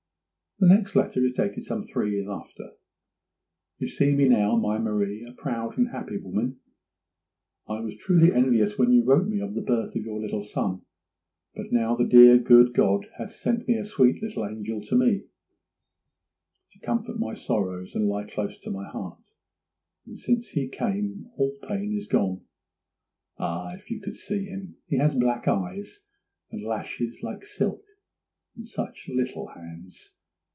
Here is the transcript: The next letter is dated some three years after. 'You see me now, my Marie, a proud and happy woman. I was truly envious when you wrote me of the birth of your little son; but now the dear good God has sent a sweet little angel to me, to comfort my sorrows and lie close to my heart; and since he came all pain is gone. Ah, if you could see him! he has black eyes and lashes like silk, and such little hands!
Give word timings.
The 0.63 0.67
next 0.67 0.95
letter 0.95 1.23
is 1.25 1.31
dated 1.31 1.63
some 1.63 1.81
three 1.81 2.11
years 2.11 2.27
after. 2.27 2.73
'You 3.79 3.87
see 3.87 4.13
me 4.15 4.29
now, 4.29 4.55
my 4.55 4.77
Marie, 4.77 5.25
a 5.27 5.31
proud 5.33 5.75
and 5.75 5.87
happy 5.89 6.17
woman. 6.17 6.59
I 7.67 7.79
was 7.79 7.95
truly 7.97 8.31
envious 8.31 8.77
when 8.77 8.91
you 8.93 9.03
wrote 9.03 9.27
me 9.27 9.39
of 9.41 9.55
the 9.55 9.61
birth 9.63 9.95
of 9.95 10.03
your 10.05 10.19
little 10.21 10.43
son; 10.43 10.83
but 11.55 11.71
now 11.71 11.95
the 11.95 12.05
dear 12.05 12.37
good 12.37 12.75
God 12.75 13.07
has 13.17 13.39
sent 13.41 13.67
a 13.69 13.83
sweet 13.83 14.21
little 14.21 14.45
angel 14.45 14.81
to 14.81 14.95
me, 14.95 15.23
to 16.73 16.79
comfort 16.81 17.17
my 17.17 17.33
sorrows 17.33 17.95
and 17.95 18.07
lie 18.07 18.25
close 18.25 18.59
to 18.59 18.69
my 18.69 18.87
heart; 18.87 19.23
and 20.05 20.15
since 20.15 20.49
he 20.49 20.67
came 20.67 21.27
all 21.37 21.57
pain 21.67 21.91
is 21.91 22.05
gone. 22.05 22.45
Ah, 23.39 23.73
if 23.73 23.89
you 23.89 23.99
could 23.99 24.15
see 24.15 24.45
him! 24.45 24.77
he 24.85 24.97
has 24.99 25.15
black 25.15 25.47
eyes 25.47 26.05
and 26.51 26.61
lashes 26.61 27.23
like 27.23 27.43
silk, 27.43 27.83
and 28.55 28.67
such 28.67 29.09
little 29.09 29.47
hands! 29.55 30.13